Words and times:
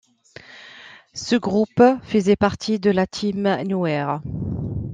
Ce 1.13 1.35
groupe 1.35 1.83
faisait 2.01 2.35
partie 2.35 2.79
de 2.79 2.89
la 2.89 3.05
Team 3.05 3.43
Nowhere. 3.67 4.19